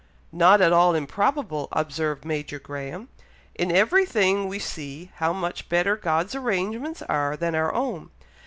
[0.31, 3.09] "Not at all improbable," observed Major Graham.
[3.53, 8.09] "In every thing we see how much better God's arrangements are than our own.